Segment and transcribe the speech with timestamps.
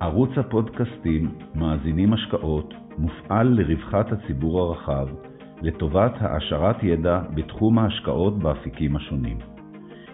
[0.00, 5.08] ערוץ הפודקאסטים מאזינים השקעות מופעל לרווחת הציבור הרחב,
[5.62, 9.38] לטובת העשרת ידע בתחום ההשקעות באפיקים השונים.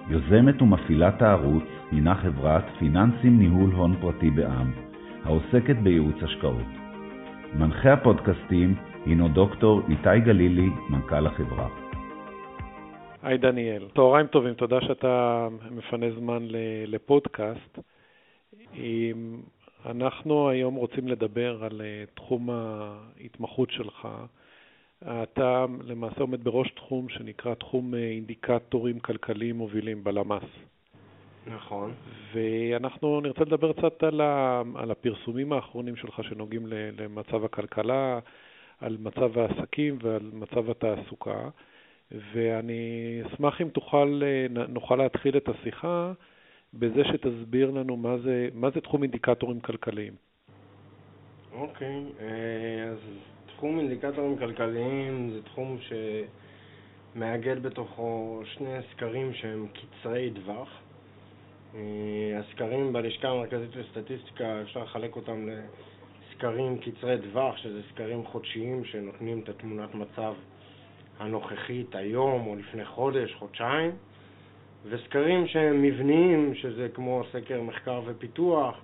[0.08, 4.72] יוזמת ומפעילת הערוץ הינה חברת פיננסים ניהול הון פרטי בע"מ,
[5.24, 6.70] העוסקת בייעוץ השקעות.
[7.54, 8.74] מנחה הפודקאסטים
[9.06, 11.68] הינו דוקטור איתי גלילי, מנכ"ל החברה.
[13.22, 16.42] היי דניאל, צהריים טובים, תודה שאתה מפנה זמן
[16.86, 17.78] לפודקאסט.
[19.86, 24.08] אנחנו היום רוצים לדבר על אה, תחום ההתמחות שלך.
[25.02, 30.42] אתה למעשה עומד בראש תחום שנקרא תחום אה, אינדיקטורים כלכליים מובילים בלמ"ס.
[31.46, 31.92] נכון.
[32.32, 38.18] ואנחנו נרצה לדבר קצת על, ה, על הפרסומים האחרונים שלך שנוגעים למצב הכלכלה,
[38.80, 41.48] על מצב העסקים ועל מצב התעסוקה.
[42.10, 46.12] ואני אשמח אם תוכל, אה, נוכל להתחיל את השיחה
[46.78, 50.12] בזה שתסביר לנו מה זה, מה זה תחום אינדיקטורים כלכליים.
[51.52, 52.98] אוקיי, אה, אז
[53.46, 55.78] תחום אינדיקטורים כלכליים זה תחום
[57.14, 60.68] שמאגד בתוכו שני סקרים שהם קצרי טווח.
[61.74, 61.80] אה,
[62.38, 65.48] הסקרים בלשכה המרכזית לסטטיסטיקה, אפשר לחלק אותם
[66.28, 70.34] לסקרים קצרי טווח, שזה סקרים חודשיים שנותנים את התמונת מצב
[71.18, 73.90] הנוכחית היום או לפני חודש, חודשיים.
[74.88, 78.80] וסקרים שהם מבניים, שזה כמו סקר מחקר ופיתוח,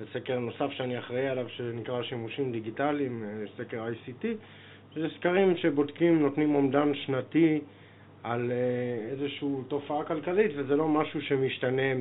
[0.00, 4.26] וסקר נוסף שאני אחראי עליו שנקרא שימושים דיגיטליים, אה, סקר ICT,
[4.94, 7.60] שזה סקרים שבודקים, נותנים אומדן שנתי
[8.22, 11.94] על אה, איזושהי תופעה כלכלית, וזה לא משהו שמשתנה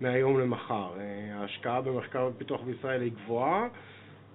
[0.00, 0.90] מהיום למחר.
[1.00, 3.68] אה, ההשקעה במחקר ופיתוח בישראל היא גבוהה,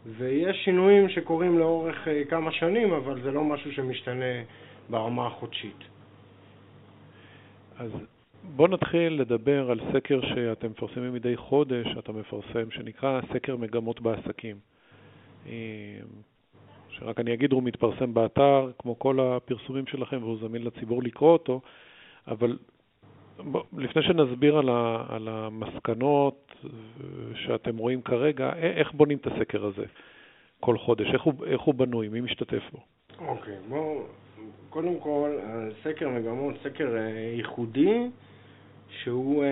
[0.05, 4.43] ויש שינויים שקורים לאורך כמה שנים, אבל זה לא משהו שמשתנה
[4.89, 5.83] ברמה החודשית.
[7.79, 7.91] אז
[8.55, 14.55] בואו נתחיל לדבר על סקר שאתם מפרסמים מדי חודש, אתה מפרסם, שנקרא סקר מגמות בעסקים.
[15.47, 15.53] אה,
[16.89, 21.61] שרק אני אגיד, הוא מתפרסם באתר, כמו כל הפרסומים שלכם, והוא זמין לציבור לקרוא אותו,
[22.27, 22.57] אבל
[23.37, 26.51] בוא, לפני שנסביר על, ה, על המסקנות
[27.35, 29.85] שאתם רואים כרגע, איך בונים את הסקר הזה
[30.59, 31.07] כל חודש?
[31.13, 32.09] איך הוא, איך הוא בנוי?
[32.09, 32.79] מי משתתף בו?
[33.27, 34.03] אוקיי, okay, בואו,
[34.69, 35.37] קודם כל,
[35.83, 38.09] סקר מגמות, סקר אה, ייחודי,
[38.89, 39.49] שהוא אה,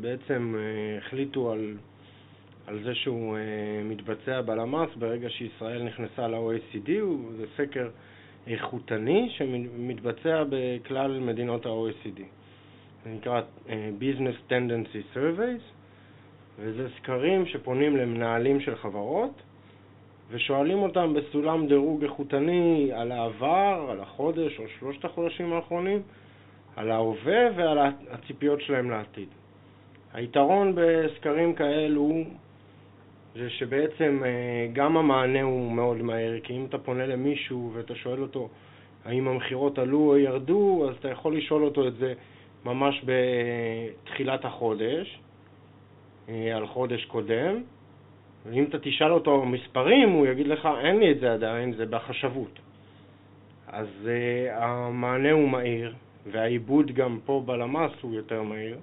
[0.00, 1.74] בעצם אה, החליטו על,
[2.66, 3.42] על זה שהוא אה,
[3.84, 6.90] מתבצע בלמ"ס ברגע שישראל נכנסה ל-OECD,
[7.36, 7.88] זה סקר
[8.46, 12.20] איכותני שמתבצע בכלל מדינות ה-OECD.
[13.04, 13.40] זה נקרא
[14.00, 15.62] Business Tendency Surveys,
[16.58, 19.42] וזה סקרים שפונים למנהלים של חברות
[20.30, 26.02] ושואלים אותם בסולם דירוג איכותני על העבר, על החודש או שלושת החודשים האחרונים,
[26.80, 27.78] על ההווה ועל
[28.10, 29.28] הציפיות שלהם לעתיד.
[30.14, 32.24] היתרון בסקרים כאלו
[33.34, 38.22] זה שבעצם אה, גם המענה הוא מאוד מהר, כי אם אתה פונה למישהו ואתה שואל
[38.22, 38.48] אותו
[39.04, 42.14] האם המכירות עלו או ירדו, אז אתה יכול לשאול אותו את זה
[42.64, 45.20] ממש בתחילת החודש,
[46.28, 47.62] אה, על חודש קודם,
[48.46, 52.58] ואם אתה תשאל אותו מספרים, הוא יגיד לך, אין לי את זה עדיין, זה בחשבות.
[53.68, 55.94] אז uh, המענה הוא מהיר,
[56.26, 58.78] והעיבוד גם פה בלמ"ס הוא יותר מהיר.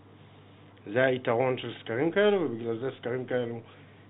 [0.93, 3.59] זה היתרון של סקרים כאלו, ובגלל זה סקרים כאלו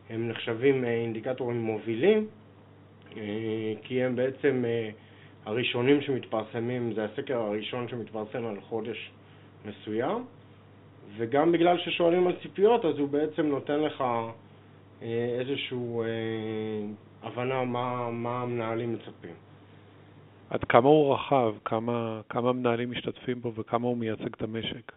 [0.09, 2.27] הם נחשבים אה, אינדיקטורים מובילים,
[3.17, 3.23] אה,
[3.83, 4.89] כי הם בעצם אה,
[5.45, 9.11] הראשונים שמתפרסמים, זה הסקר הראשון שמתפרסם על חודש
[9.65, 10.25] מסוים,
[11.17, 14.03] וגם בגלל ששואלים על ציפיות, אז הוא בעצם נותן לך
[15.39, 15.77] איזושהי
[17.23, 19.46] הבנה מה, מה המנהלים מצפים.
[20.49, 24.91] עד כמה הוא רחב, כמה, כמה מנהלים משתתפים בו וכמה הוא מייצג את המשק?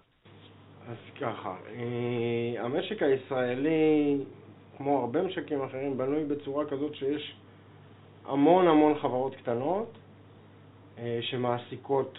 [0.89, 4.19] אז ככה, אה, המשק הישראלי,
[4.77, 7.37] כמו הרבה משקים אחרים, בנוי בצורה כזאת שיש
[8.27, 9.99] המון המון חברות קטנות
[10.99, 12.19] אה, שמעסיקות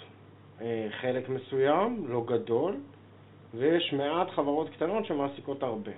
[0.61, 2.77] אה, חלק מסוים, לא גדול,
[3.53, 5.91] ויש מעט חברות קטנות שמעסיקות הרבה.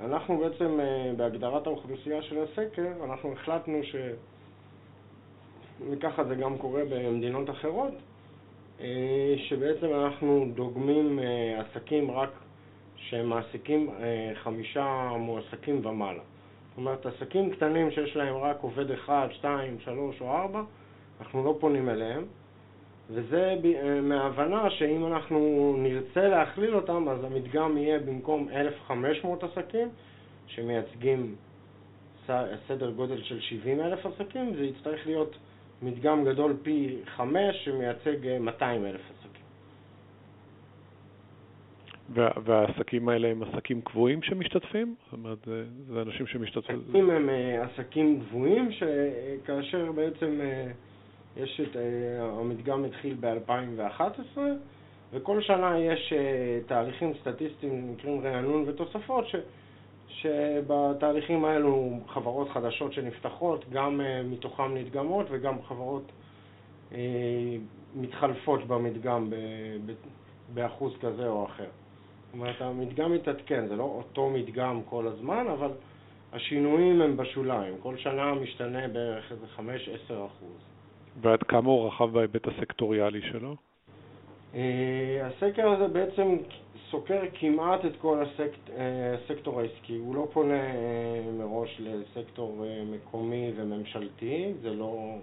[0.00, 0.78] אנחנו בעצם,
[1.16, 3.96] בהגדרת האוכלוסייה של הסקר, אנחנו החלטנו ש...
[5.90, 7.94] וככה זה גם קורה במדינות אחרות,
[8.80, 12.30] אה, שבעצם אנחנו דוגמים אה, עסקים רק
[12.96, 16.22] שמעסיקים אה, חמישה מועסקים ומעלה.
[16.68, 20.62] זאת אומרת, עסקים קטנים שיש להם רק עובד אחד, שתיים, שלוש או ארבע,
[21.20, 22.24] אנחנו לא פונים אליהם,
[23.10, 23.54] וזה
[24.02, 29.88] מההבנה שאם אנחנו נרצה להכליל אותם, אז המדגם יהיה במקום 1,500 עסקים,
[30.46, 31.34] שמייצגים
[32.68, 35.36] סדר גודל של 70 אלף עסקים, זה יצטרך להיות
[35.82, 39.42] מדגם גדול פי חמש שמייצג 200 אה, אלף עסקים.
[42.44, 44.94] והעסקים האלה הם עסקים קבועים שמשתתפים?
[45.04, 46.82] זאת אומרת, זה, זה אנשים שמשתתפים?
[46.86, 50.70] עסקים הם אה, עסקים קבועים, שכאשר בעצם אה,
[51.36, 51.76] יש את,
[52.20, 54.38] המדגם התחיל ב-2011,
[55.12, 56.12] וכל שנה יש
[56.66, 59.34] תהליכים סטטיסטיים, מקרים רענון ותוספות, ש,
[60.22, 66.12] שבתהליכים האלו חברות חדשות שנפתחות, גם מתוכן נדגמות וגם חברות
[67.96, 69.32] מתחלפות במדגם
[70.54, 71.64] באחוז כזה או אחר.
[71.64, 75.70] זאת אומרת, המדגם מתעדכן, זה לא אותו מדגם כל הזמן, אבל
[76.32, 77.74] השינויים הם בשוליים.
[77.82, 79.60] כל שנה משתנה בערך איזה 5-10
[80.10, 80.58] אחוז.
[81.20, 83.56] ועד כמה הוא רחב בהיבט הסקטוריאלי שלו?
[84.56, 86.36] אה, הסקר הזה בעצם
[86.90, 89.96] סוקר כמעט את כל הסקט, אה, הסקטור העסקי.
[89.96, 95.16] הוא לא פונה אה, מראש לסקטור מקומי וממשלתי, זה לא...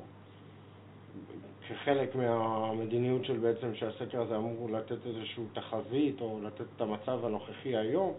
[1.69, 7.77] כחלק מהמדיניות של בעצם שהסקר הזה אמור לתת איזושהי תחזית או לתת את המצב הנוכחי
[7.77, 8.13] היום,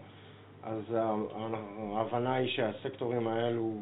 [0.63, 3.73] אז ההבנה היא שהסקטורים האלו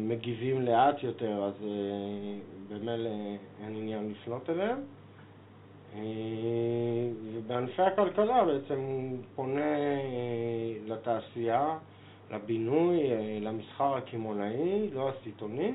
[0.00, 1.54] מגיבים לאט יותר, אז
[2.68, 3.10] במילא
[3.64, 4.78] אין עניין לפנות אליהם.
[5.94, 6.00] אה,
[7.32, 9.76] ובענפי הכלכלה בעצם הוא פונה
[10.86, 11.78] לתעשייה,
[12.30, 13.00] לבינוי,
[13.40, 15.72] למסחר הקמעונאי, לא הסיטוני.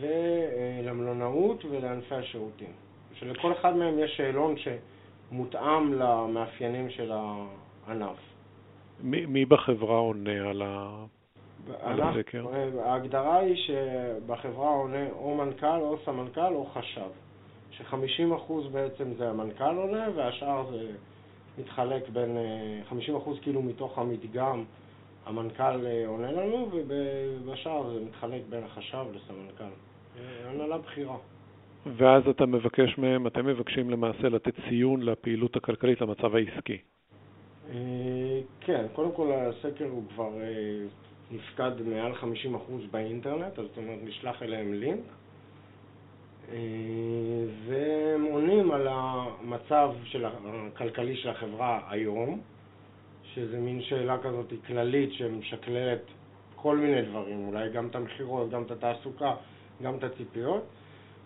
[0.00, 2.72] ולמלונאות ולענפי השירותים.
[3.14, 8.16] שלכל אחד מהם יש שאלון שמותאם למאפיינים של הענף.
[9.00, 11.04] מי, מי בחברה עונה על, ה...
[11.82, 12.46] הסקר?
[12.84, 17.10] ההגדרה היא שבחברה עונה או מנכ"ל או סמנכ"ל או חשב.
[17.78, 20.92] ש-50% בעצם זה המנכ"ל עונה והשאר זה
[21.58, 22.36] מתחלק בין
[22.90, 22.94] 50%
[23.42, 24.64] כאילו מתוך המדגם
[25.26, 29.64] המנכ"ל אה, עונה לנו, ובשאר זה מתחלק בין החשב לסמנכ"ל.
[30.18, 31.16] אה, הנהלה בכירה.
[31.96, 36.78] ואז אתה מבקש מהם, אתם מבקשים למעשה לתת ציון לפעילות הכלכלית, למצב העסקי.
[37.70, 40.30] אה, כן, קודם כל הסקר הוא כבר
[41.30, 42.24] נפקד מעל 50%
[42.90, 45.04] באינטרנט, אז זאת אומרת נשלח אליהם לינק,
[47.66, 49.90] והם עונים על המצב
[50.72, 52.40] הכלכלי של החברה היום.
[53.34, 56.00] שזה מין שאלה כזאת כללית שמשקללת
[56.56, 59.34] כל מיני דברים, אולי גם את המכירות, גם את התעסוקה,
[59.82, 60.62] גם את הציפיות.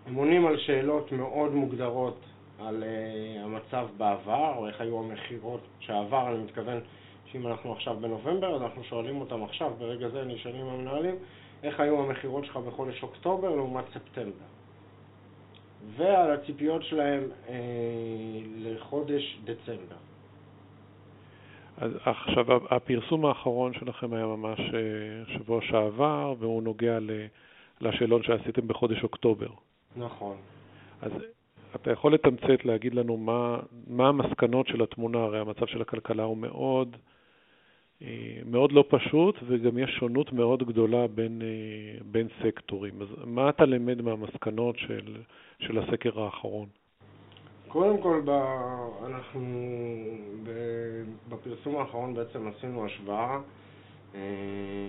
[0.06, 2.20] הם עונים על שאלות מאוד מוגדרות
[2.58, 6.80] על uh, המצב בעבר, או איך היו המכירות שעבר, אני מתכוון
[7.26, 11.14] שאם אנחנו עכשיו בנובמבר, אז אנחנו שואלים אותם עכשיו, ברגע זה נשאלים המנהלים,
[11.62, 14.57] איך היו המכירות שלך בחודש אוקטובר לעומת ספטמבר.
[15.96, 17.50] ועל הציפיות שלהם uh,
[18.56, 19.96] לחודש דצמבר.
[21.80, 26.98] אז עכשיו, הפרסום האחרון שלכם היה ממש אה, שבוע שעבר, והוא נוגע
[27.80, 29.48] לשאלון שעשיתם בחודש אוקטובר.
[29.96, 30.36] נכון.
[31.02, 31.12] אז
[31.74, 36.36] אתה יכול לתמצת, להגיד לנו מה, מה המסקנות של התמונה, הרי המצב של הכלכלה הוא
[36.36, 37.17] מאוד, אה,
[38.46, 43.02] מאוד לא פשוט, וגם יש שונות מאוד גדולה בין, אה, בין סקטורים.
[43.02, 45.16] אז מה אתה למד מהמסקנות של,
[45.58, 46.66] של הסקר האחרון?
[47.68, 48.30] קודם כל, ב...
[49.06, 49.40] אנחנו.
[51.28, 53.38] בפרסום האחרון בעצם עשינו השוואה.
[54.14, 54.20] אה,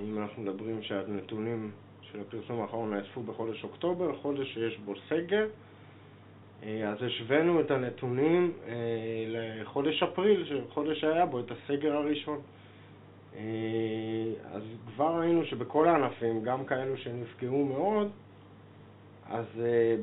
[0.03, 1.71] אם אנחנו מדברים שהנתונים
[2.01, 5.47] של הפרסום האחרון נאספו בחודש אוקטובר, חודש שיש בו סגר,
[6.63, 8.73] אה, אז השווינו את הנתונים אה,
[9.27, 12.41] לחודש אפריל, חודש שהיה בו את הסגר הראשון.
[14.51, 18.11] אז כבר ראינו שבכל הענפים, גם כאלו שנפגעו מאוד,
[19.29, 19.45] אז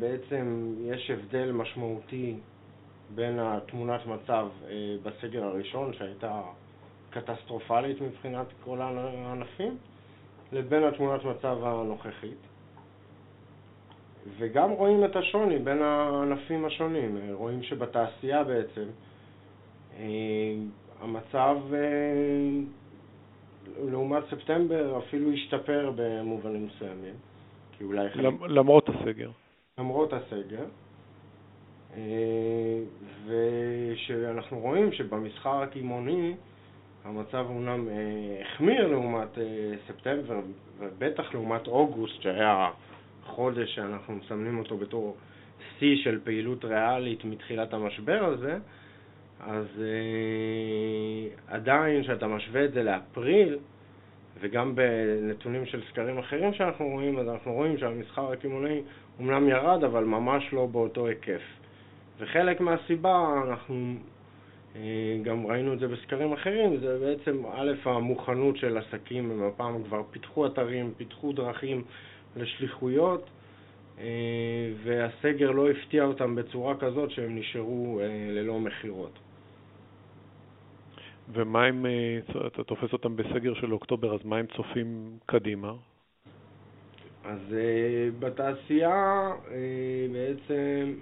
[0.00, 2.36] בעצם יש הבדל משמעותי
[3.14, 6.42] בין התמונת מצב אה, בסגר הראשון, שהייתה
[7.10, 9.76] קטסטרופלית מבחינת כל הענפים,
[10.52, 12.38] לבין התמונת מצב הנוכחית.
[14.38, 17.16] וגם רואים את השוני בין הענפים השונים.
[17.16, 18.84] אה, רואים שבתעשייה בעצם
[19.98, 20.04] אה,
[21.00, 21.56] המצב
[23.90, 27.14] לעומת ספטמבר אפילו השתפר במובנים מסוימים.
[27.78, 28.08] כי אולי...
[28.48, 29.30] למרות הסגר.
[29.78, 30.64] למרות הסגר.
[31.96, 32.80] אה,
[33.26, 36.34] ושאנחנו רואים שבמסחר הקמעוני
[37.04, 37.94] המצב אומנם אה,
[38.42, 39.44] החמיר לעומת אה,
[39.88, 40.40] ספטמבר,
[40.78, 42.70] ובטח לעומת אוגוסט, שהיה
[43.26, 45.16] חודש שאנחנו מסמנים אותו בתור
[45.78, 48.58] שיא של פעילות ריאלית מתחילת המשבר הזה,
[49.40, 49.66] אז
[51.48, 53.58] עדיין כשאתה משווה את זה לאפריל,
[54.40, 58.82] וגם בנתונים של סקרים אחרים שאנחנו רואים, אז אנחנו רואים שהמסחר הקמעונאי
[59.18, 61.42] אומנם ירד, אבל ממש לא באותו היקף.
[62.18, 63.94] וחלק מהסיבה, אנחנו
[64.76, 64.80] אה,
[65.22, 70.02] גם ראינו את זה בסקרים אחרים, זה בעצם א', המוכנות של עסקים, הם הפעם כבר
[70.10, 71.84] פיתחו אתרים, פיתחו דרכים
[72.36, 73.30] לשליחויות,
[73.98, 74.04] אה,
[74.84, 79.18] והסגר לא הפתיע אותם בצורה כזאת שהם נשארו אה, ללא מכירות.
[81.32, 81.86] ומה אם
[82.46, 85.72] אתה תופס אותם בסגר של אוקטובר, אז מה הם צופים קדימה?
[87.24, 87.54] אז uh,
[88.18, 89.50] בתעשייה uh,
[90.12, 90.94] בעצם,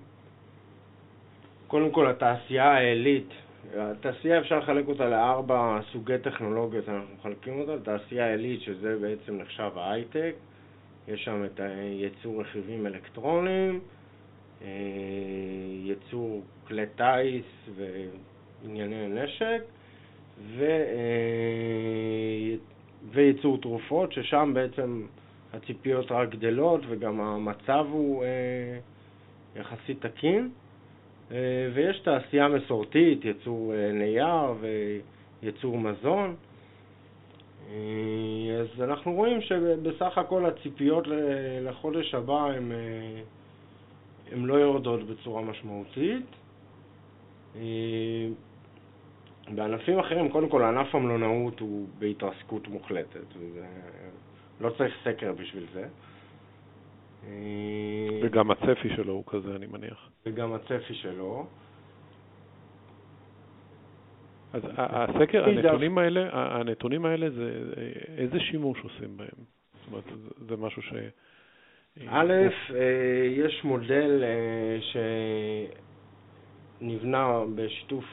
[1.66, 3.28] קודם כל התעשייה העילית,
[3.76, 9.70] התעשייה אפשר לחלק אותה לארבע סוגי טכנולוגיות, אנחנו מחלקים אותה לתעשייה העילית שזה בעצם נחשב
[9.76, 10.34] ההייטק,
[11.08, 11.60] יש שם את
[12.00, 13.80] ייצור רכיבים אלקטרוניים,
[15.84, 19.62] ייצור כלי טיס וענייני נשק
[20.38, 22.58] ו, uh,
[23.12, 25.06] וייצור תרופות, ששם בעצם
[25.52, 28.78] הציפיות רק גדלות וגם המצב הוא אה,
[29.56, 30.50] יחסית תקין.
[31.32, 31.36] אה,
[31.74, 34.54] ויש תעשייה מסורתית, ייצור אה, נייר
[35.42, 36.34] וייצור מזון.
[37.70, 37.74] אה,
[38.60, 41.04] אז אנחנו רואים שבסך הכל הציפיות
[41.62, 42.72] לחודש הבא הן
[44.32, 46.26] הן לא יורדות בצורה משמעותית.
[49.48, 53.66] בענפים אחרים, קודם כל ענף המלונאות הוא בהתרסקות מוחלטת, וזה
[54.60, 55.86] לא צריך סקר בשביל זה.
[58.22, 60.10] וגם הצפי שלו הוא כזה, אני מניח.
[60.26, 61.46] וגם הצפי שלו.
[64.52, 67.62] אז הסקר, הנתונים האלה, הנתונים האלה זה,
[68.16, 69.28] איזה שימוש עושים בהם?
[69.72, 70.04] זאת אומרת,
[70.48, 70.92] זה משהו ש...
[72.08, 72.32] א',
[72.74, 74.78] אה, יש מודל אה,
[76.80, 78.04] שנבנה בשיתוף,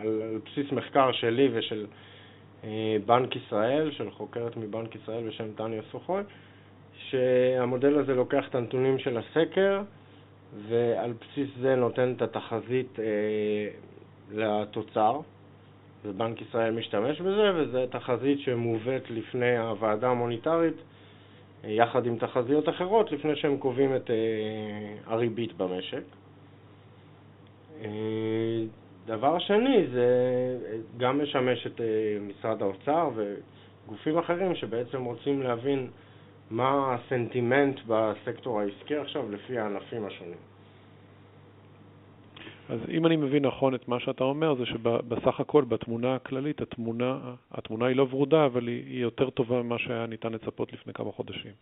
[0.00, 1.86] על בסיס מחקר שלי ושל
[2.64, 6.22] אה, בנק ישראל, של חוקרת מבנק ישראל בשם טניה סוחוי,
[6.94, 9.82] שהמודל הזה לוקח את הנתונים של הסקר
[10.68, 13.68] ועל בסיס זה נותן את התחזית אה,
[14.32, 15.20] לתוצר,
[16.04, 20.76] ובנק ישראל משתמש בזה, וזו תחזית שמובאת לפני הוועדה המוניטרית
[21.64, 24.16] אה, יחד עם תחזיות אחרות לפני שהם קובעים את אה,
[25.06, 26.02] הריבית במשק.
[29.10, 30.06] דבר שני, זה
[30.96, 31.86] גם משמש את אה,
[32.20, 35.90] משרד האוצר וגופים אחרים שבעצם רוצים להבין
[36.50, 40.38] מה הסנטימנט בסקטור העסקי עכשיו לפי הענפים השונים.
[42.68, 47.18] אז אם אני מבין נכון את מה שאתה אומר, זה שבסך הכל בתמונה הכללית, התמונה,
[47.52, 51.52] התמונה היא לא ורודה, אבל היא יותר טובה ממה שהיה ניתן לצפות לפני כמה חודשים.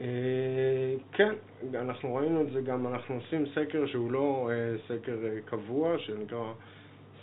[0.00, 0.06] אה,
[1.12, 1.34] כן,
[1.74, 6.52] אנחנו ראינו את זה גם, אנחנו עושים סקר שהוא לא אה, סקר אה, קבוע, שנקרא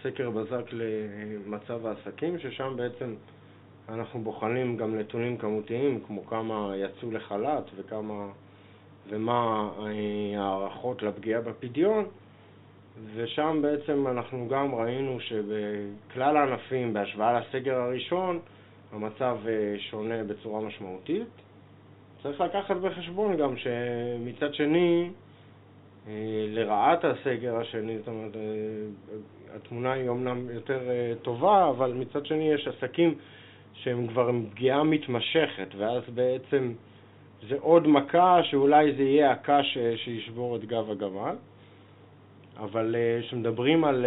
[0.03, 3.15] סקר בזק למצב העסקים, ששם בעצם
[3.89, 8.27] אנחנו בוחנים גם נתונים כמותיים, כמו כמה יצאו לחל"ת וכמה,
[9.09, 12.05] ומה ההערכות לפגיעה בפדיון,
[13.15, 18.39] ושם בעצם אנחנו גם ראינו שבכלל הענפים, בהשוואה לסגר הראשון,
[18.91, 19.37] המצב
[19.77, 21.27] שונה בצורה משמעותית.
[22.23, 25.09] צריך לקחת בחשבון גם שמצד שני,
[26.07, 26.13] אה,
[26.49, 28.41] לרעת הסגר השני, זאת אומרת, אה,
[29.55, 33.15] התמונה היא אומנם יותר אה, טובה, אבל מצד שני יש עסקים
[33.73, 36.73] שהם כבר עם פגיעה מתמשכת, ואז בעצם
[37.49, 41.35] זה עוד מכה שאולי זה יהיה הקש שישבור את גב הגמל.
[42.57, 44.05] אבל כשמדברים על,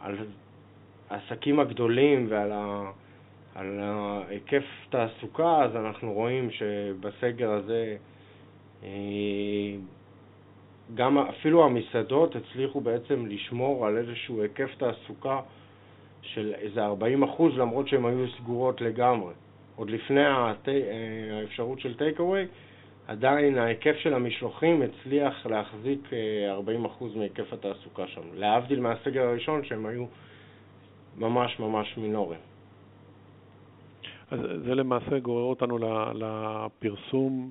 [0.00, 0.16] על
[1.10, 2.90] העסקים הגדולים ועל ה...
[3.54, 3.80] על
[4.28, 7.96] היקף תעסוקה, אז אנחנו רואים שבסגר הזה
[8.84, 8.88] אה,
[10.94, 15.40] גם אפילו המסעדות הצליחו בעצם לשמור על איזשהו היקף תעסוקה
[16.22, 19.32] של איזה 40 אחוז, למרות שהן היו סגורות לגמרי.
[19.76, 20.54] עוד לפני אה,
[21.40, 22.46] האפשרות של טייק אווי,
[23.06, 26.10] עדיין ההיקף של המשלוחים הצליח להחזיק
[26.48, 30.04] 40 אה, אחוז מהיקף התעסוקה שם, להבדיל מהסגר הראשון שהם היו
[31.16, 32.53] ממש ממש מינוריים.
[34.30, 35.78] אז זה למעשה גורר אותנו
[36.14, 37.50] לפרסום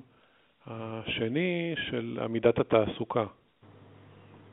[0.66, 3.24] השני של עמידת התעסוקה.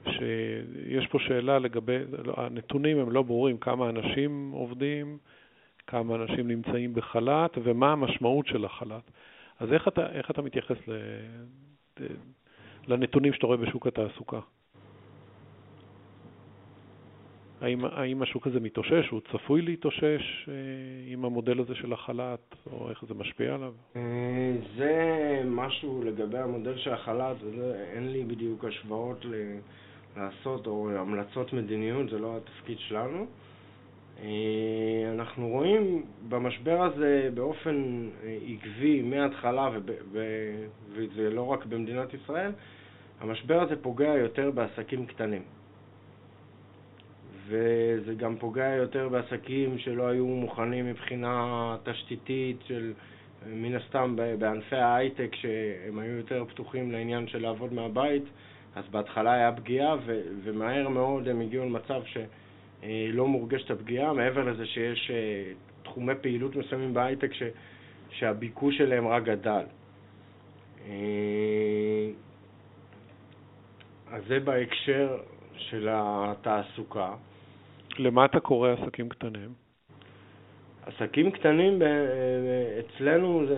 [0.05, 1.97] שיש פה שאלה לגבי,
[2.37, 5.17] הנתונים הם לא ברורים, כמה אנשים עובדים,
[5.87, 9.11] כמה אנשים נמצאים בחל"ת ומה המשמעות של החל"ת.
[9.59, 10.91] אז איך אתה, איך אתה מתייחס ל,
[12.87, 14.39] לנתונים שאתה רואה בשוק התעסוקה?
[17.61, 20.53] האם, האם השוק הזה מתאושש, הוא צפוי להתאושש אה,
[21.07, 23.73] עם המודל הזה של החל"ת, או איך זה משפיע עליו?
[23.95, 24.01] אה,
[24.77, 27.35] זה משהו לגבי המודל של החל"ת,
[27.93, 29.33] אין לי בדיוק השוואות ל,
[30.17, 33.25] לעשות, או המלצות מדיניות, זה לא התפקיד שלנו.
[34.23, 39.69] אה, אנחנו רואים במשבר הזה באופן אה, עקבי מההתחלה,
[40.93, 42.51] וזה לא רק במדינת ישראל,
[43.19, 45.41] המשבר הזה פוגע יותר בעסקים קטנים.
[47.47, 52.93] וזה גם פוגע יותר בעסקים שלא היו מוכנים מבחינה תשתיתית של,
[53.47, 58.23] מן הסתם בענפי ההייטק שהם היו יותר פתוחים לעניין של לעבוד מהבית,
[58.75, 62.01] אז בהתחלה היה פגיעה ו- ומהר מאוד הם הגיעו למצב
[63.13, 65.11] לא מורגשת הפגיעה, מעבר לזה שיש
[65.83, 67.43] תחומי פעילות מסוימים בהייטק ש,
[68.09, 69.63] שהביקוש שלהם רק גדל.
[74.11, 75.17] אז זה בהקשר
[75.57, 77.13] של התעסוקה.
[77.99, 79.53] למה אתה קורא עסקים קטנים?
[80.85, 81.81] עסקים קטנים
[82.79, 83.57] אצלנו זה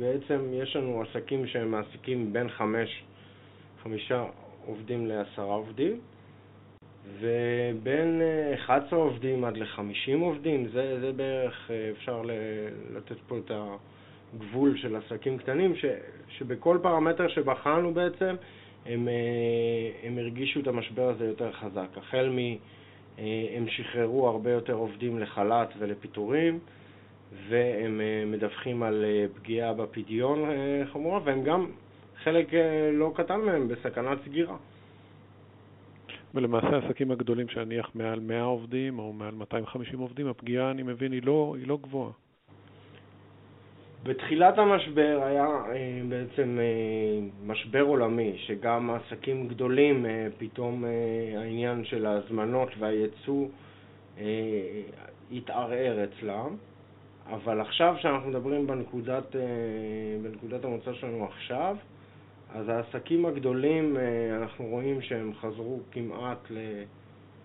[0.00, 3.04] בעצם, יש לנו עסקים שהם מעסיקים בין חמש,
[3.82, 4.24] חמישה
[4.66, 6.00] עובדים לעשרה עובדים,
[7.20, 8.22] ובין
[8.54, 12.22] 11 עובדים עד ל-50 עובדים, זה, זה בערך, אפשר
[12.94, 13.50] לתת פה את
[14.34, 15.84] הגבול של עסקים קטנים, ש,
[16.28, 18.34] שבכל פרמטר שבחנו בעצם,
[18.86, 19.08] הם,
[20.02, 21.88] הם הרגישו את המשבר הזה יותר חזק.
[21.96, 22.56] החל מ...
[23.18, 26.58] אה, הם שחררו הרבה יותר עובדים לחל"ת ולפיטורים,
[27.48, 30.48] והם אה, מדווחים על אה, פגיעה בפדיון
[30.92, 31.66] חמורה, והם גם,
[32.22, 32.48] חלק
[32.92, 34.56] לא קטן מהם בסכנת סגירה.
[36.34, 41.22] ולמעשה העסקים הגדולים שנניח מעל 100 עובדים או מעל 250 עובדים, הפגיעה, אני מבין, היא
[41.24, 42.10] לא, היא לא גבוהה.
[44.04, 50.84] בתחילת המשבר היה אה, בעצם אה, משבר עולמי, שגם עסקים גדולים, אה, פתאום
[51.36, 53.46] העניין של ההזמנות והייצוא
[55.32, 56.56] התערער אצלם.
[57.30, 59.36] אבל עכשיו, כשאנחנו מדברים בנקודת,
[60.22, 61.76] בנקודת המוצא שלנו עכשיו,
[62.54, 63.96] אז העסקים הגדולים,
[64.42, 66.50] אנחנו רואים שהם חזרו כמעט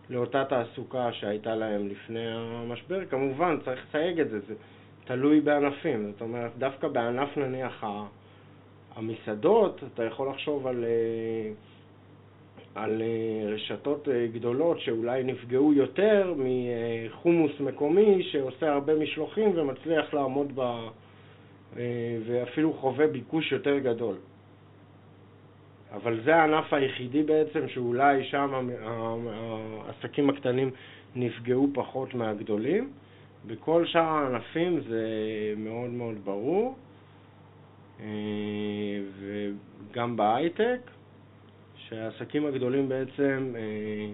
[0.10, 3.06] לאותה תעסוקה שהייתה להם לפני המשבר.
[3.06, 4.54] כמובן, צריך לסייג את זה, זה
[5.10, 6.12] תלוי בענפים.
[6.12, 7.84] זאת אומרת, דווקא בענף נניח
[8.96, 11.52] המסעדות, אתה יכול לחשוב על, אה,
[12.76, 20.52] על אה, רשתות אה, גדולות שאולי נפגעו יותר מחומוס מקומי שעושה הרבה משלוחים ומצליח לעמוד
[20.56, 20.88] ב...
[22.26, 24.16] ואפילו חווה ביקוש יותר גדול.
[25.94, 28.70] אבל זה הענף היחידי בעצם שאולי שם
[29.88, 30.72] העסקים הקטנים
[31.16, 32.90] נפגעו פחות מהגדולים.
[33.48, 35.04] בכל שאר הענפים זה
[35.58, 36.76] מאוד מאוד ברור,
[38.00, 38.06] אה,
[39.20, 40.80] וגם בהייטק,
[41.76, 44.12] שהעסקים הגדולים בעצם, אה,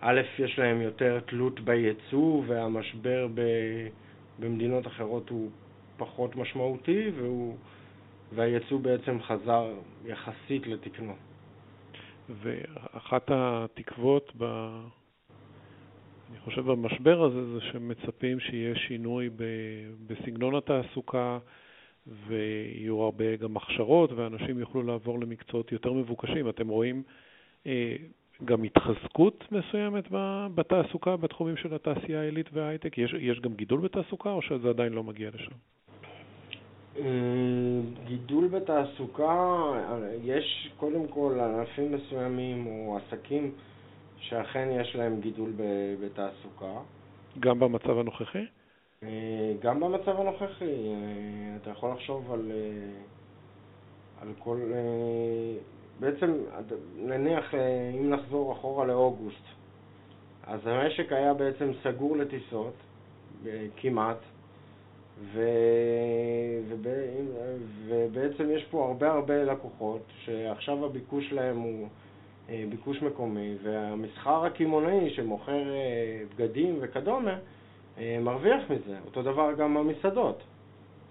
[0.00, 3.28] א', יש להם יותר תלות בייצוא, והמשבר
[4.38, 5.50] במדינות אחרות הוא
[5.96, 7.56] פחות משמעותי, והוא,
[8.32, 9.72] והייצוא בעצם חזר
[10.06, 11.14] יחסית לתקנו.
[12.28, 14.44] ואחת התקוות ב...
[16.30, 19.30] אני חושב במשבר הזה זה שמצפים שיהיה שינוי
[20.06, 21.38] בסגנון התעסוקה
[22.26, 26.48] ויהיו הרבה גם הכשרות ואנשים יוכלו לעבור למקצועות יותר מבוקשים.
[26.48, 27.02] אתם רואים
[27.66, 27.96] אה,
[28.44, 30.04] גם התחזקות מסוימת
[30.54, 32.98] בתעסוקה בתחומים של התעשייה העילית וההייטק?
[32.98, 35.52] יש, יש גם גידול בתעסוקה או שזה עדיין לא מגיע לשם?
[36.98, 37.04] אה,
[38.06, 39.56] גידול בתעסוקה,
[40.24, 43.52] יש קודם כל ענפים מסוימים או עסקים
[44.20, 45.52] שאכן יש להם גידול
[46.00, 46.80] בתעסוקה.
[47.40, 48.46] גם במצב הנוכחי?
[49.02, 50.64] אה, גם במצב הנוכחי.
[50.64, 53.02] אה, אתה יכול לחשוב על, אה,
[54.22, 54.60] על כל...
[56.00, 56.34] בעצם,
[56.96, 57.54] נניח,
[57.98, 59.44] אם נחזור אחורה לאוגוסט,
[60.46, 62.74] אז המשק היה בעצם סגור לטיסות,
[63.76, 64.16] כמעט,
[65.32, 65.42] ו...
[66.68, 66.86] וב...
[67.86, 71.88] ובעצם יש פה הרבה הרבה לקוחות שעכשיו הביקוש להם הוא
[72.68, 77.38] ביקוש מקומי, והמסחר הקמעונאי שמוכר אה, בגדים וכדומה,
[77.98, 78.96] אה, מרוויח מזה.
[79.06, 80.42] אותו דבר גם המסעדות.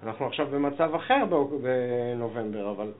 [0.03, 1.23] אנחנו עכשיו במצב אחר
[1.61, 2.91] בנובמבר, אבל,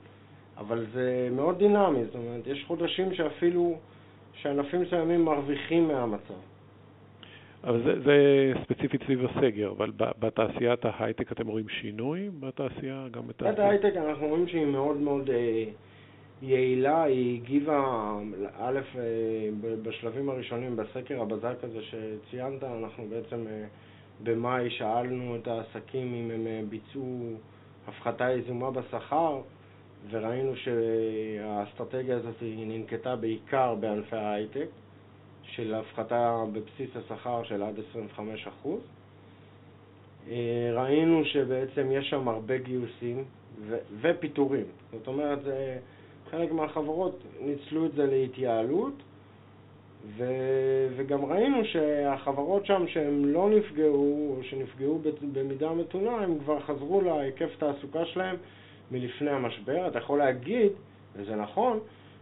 [0.58, 3.76] אבל זה מאוד דינמי, זאת אומרת, יש חודשים שאפילו,
[4.34, 6.34] שענפים מסוימים מרוויחים מהמצב.
[7.64, 8.14] אבל זה, זה
[8.62, 13.06] ספציפית סביב הסגר, אבל בתעשיית ההייטק אתם רואים שינוי בתעשייה?
[13.10, 15.30] גם בתעשיית ההייטק אנחנו רואים שהיא מאוד מאוד...
[15.30, 15.64] אה,
[16.42, 18.12] יעילה, היא הגיבה,
[18.58, 19.02] א', אה,
[19.82, 23.64] בשלבים הראשונים, בסקר הבזק הזה שציינת, אנחנו בעצם אה,
[24.22, 27.32] במאי שאלנו את העסקים אם הם אה, ביצעו
[27.88, 29.40] הפחתה יזומה בשכר,
[30.10, 34.68] וראינו שהאסטרטגיה הזאת ננקטה בעיקר בענפי ההייטק,
[35.42, 37.74] של הפחתה בבסיס השכר של עד
[38.64, 38.68] 25%.
[40.72, 43.24] ראינו שבעצם יש שם הרבה גיוסים
[44.00, 44.64] ופיטורים.
[44.92, 45.38] זאת אומרת.
[46.30, 48.94] חלק מהחברות ניצלו את זה להתייעלות,
[50.16, 50.24] ו...
[50.96, 55.00] וגם ראינו שהחברות שם שהן לא נפגעו, או שנפגעו
[55.32, 58.36] במידה מתונה, הם כבר חזרו להיקף תעסוקה שלהם
[58.90, 59.88] מלפני המשבר.
[59.88, 60.72] אתה יכול להגיד,
[61.16, 61.78] וזה נכון,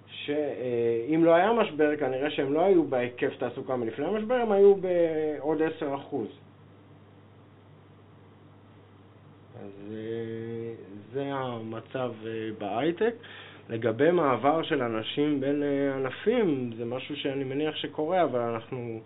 [0.06, 5.58] שאם לא היה משבר, כנראה שהם לא היו בהיקף תעסוקה מלפני המשבר, הם היו בעוד
[5.62, 6.14] 10%.
[9.62, 10.74] אז אה,
[11.12, 13.14] זה המצב אה, בהייטק.
[13.68, 19.00] לגבי מעבר של אנשים בין אה, ענפים, זה משהו שאני מניח שקורה, אבל אנחנו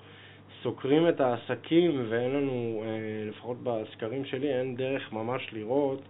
[0.63, 2.85] סוקרים את העסקים ואין לנו,
[3.29, 6.03] לפחות בסקרים שלי, אין דרך ממש לראות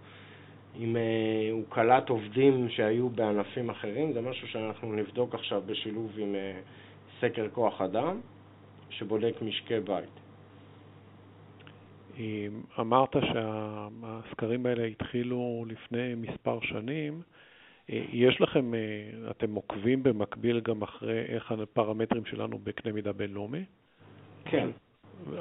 [0.77, 0.97] אם
[1.53, 6.35] הוא קלט עובדים שהיו בענפים אחרים, זה משהו שאנחנו נבדוק עכשיו בשילוב עם
[7.21, 8.21] סקר כוח אדם,
[8.91, 10.23] שבודק משקי בית.
[12.81, 17.23] אמרת שהסקרים האלה התחילו לפני מספר שנים.
[17.89, 18.81] יש לכם, אה,
[19.31, 23.65] אתם עוקבים במקביל גם אחרי איך הפרמטרים שלנו בקנה מידה בינלאומי?
[24.45, 24.69] כן,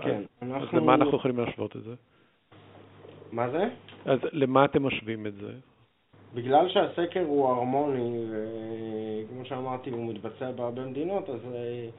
[0.01, 0.21] כן.
[0.41, 0.77] אז אנחנו...
[0.77, 1.93] למה אנחנו יכולים להשוות את זה?
[3.31, 3.69] מה זה?
[4.05, 5.51] אז למה אתם משווים את זה?
[6.33, 11.89] בגלל שהסקר הוא הרמוני, וכמו שאמרתי, הוא מתבצע בהרבה מדינות, אז אה,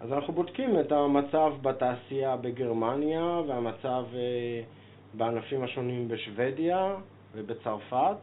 [0.00, 4.62] אז אנחנו בודקים את המצב בתעשייה בגרמניה והמצב אה,
[5.14, 6.94] בענפים השונים בשוודיה
[7.34, 8.16] ובצרפת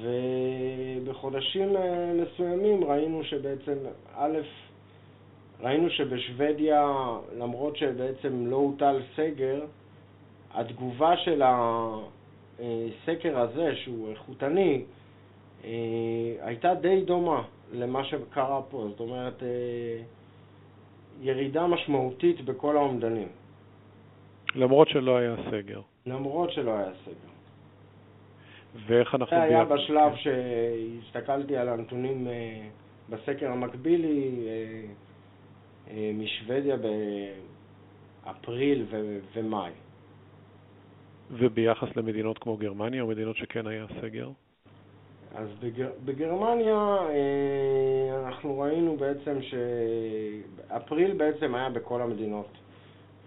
[0.00, 1.76] ובחודשים
[2.14, 3.78] מסוימים ראינו שבעצם,
[4.14, 4.38] א',
[5.60, 6.96] ראינו שבשוודיה,
[7.38, 9.60] למרות שבעצם לא הוטל סגר,
[10.54, 11.42] התגובה של
[12.58, 14.82] הסקר הזה, שהוא איכותני,
[15.64, 15.70] אה,
[16.40, 17.42] הייתה די דומה.
[17.72, 19.48] למה שקרה פה, זאת אומרת, אה,
[21.20, 23.28] ירידה משמעותית בכל האומדנים.
[24.54, 25.80] למרות שלא היה סגר.
[26.06, 27.32] למרות שלא היה סגר.
[28.86, 29.36] ואיך אנחנו...
[29.36, 32.68] זה היה בשלב שהסתכלתי על הנתונים אה,
[33.08, 34.46] בסקר המקבילי
[35.90, 36.76] אה, משוודיה
[38.24, 38.86] באפריל
[39.34, 39.70] ומאי.
[41.30, 44.28] וביחס למדינות כמו גרמניה או מדינות שכן היה סגר?
[45.34, 45.90] אז בגר...
[46.04, 52.48] בגרמניה אה, אנחנו ראינו בעצם שאפריל בעצם היה בכל המדינות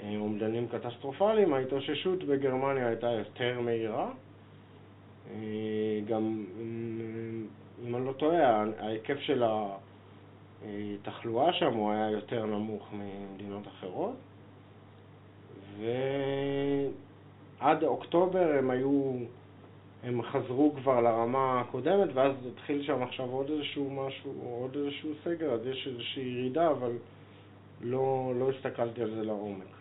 [0.03, 4.11] אה, אומדנים קטסטרופליים, ההתאוששות בגרמניה הייתה יותר מהירה.
[5.29, 6.45] אה, גם,
[7.83, 9.43] אם אני לא טועה, ההיקף של
[10.65, 14.15] התחלואה שם הוא היה יותר נמוך ממדינות אחרות.
[17.59, 19.13] ועד אוקטובר הם היו
[20.03, 25.51] הם חזרו כבר לרמה הקודמת, ואז התחיל שם עכשיו עוד איזשהו משהו, עוד איזשהו סגר,
[25.51, 26.91] אז יש איזושהי ירידה, אבל
[27.81, 29.78] לא, לא הסתכלתי על זה לעומק.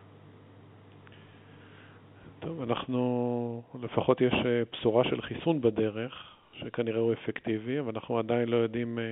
[2.41, 6.13] טוב, אנחנו, לפחות יש אה, בשורה של חיסון בדרך,
[6.53, 9.05] שכנראה הוא אפקטיבי, אבל אנחנו עדיין לא יודעים אה,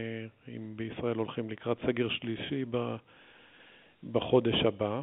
[0.48, 2.64] אם בישראל הולכים לקראת סגר שלישי
[4.12, 5.00] בחודש הבא.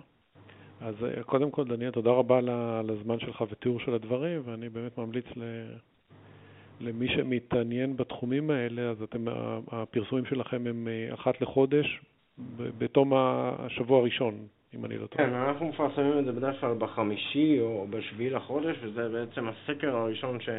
[0.81, 2.37] אז אה, קודם כל, דניאל, תודה רבה
[2.79, 5.25] על הזמן שלך ותיאור של הדברים, ואני באמת ממליץ
[6.81, 9.25] למי שמתעניין בתחומים האלה, אז אתם,
[9.67, 11.99] הפרסומים שלכם הם אחת לחודש,
[12.57, 15.27] בתום השבוע הראשון, אם אני לא טועה.
[15.27, 20.39] כן, אנחנו מפרסמים את זה בדרך כלל בחמישי או בשביעי לחודש, וזה בעצם הסקר הראשון
[20.39, 20.49] ש...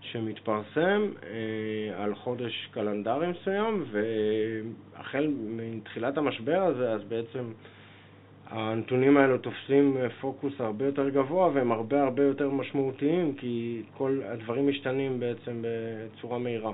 [0.00, 7.52] שמתפרסם אה, על חודש קלנדרי מסוים, והחל מתחילת המשבר הזה, אז בעצם
[8.50, 14.68] הנתונים האלו תופסים פוקוס הרבה יותר גבוה והם הרבה הרבה יותר משמעותיים כי כל הדברים
[14.68, 16.72] משתנים בעצם בצורה מהירה.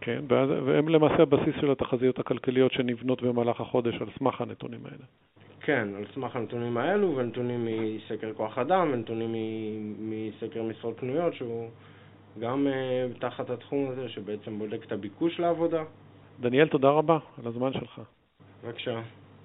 [0.00, 5.04] כן, והם למעשה הבסיס של התחזיות הכלכליות שנבנות במהלך החודש על סמך הנתונים האלה.
[5.66, 9.34] כן, על סמך הנתונים האלו ונתונים מסקר כוח אדם ונתונים
[9.98, 11.68] מסקר משרות פנויות שהוא
[12.38, 15.84] גם uh, תחת התחום הזה שבעצם בודק את הביקוש לעבודה.
[16.40, 18.00] דניאל, תודה רבה על הזמן שלך.
[18.64, 19.00] בבקשה.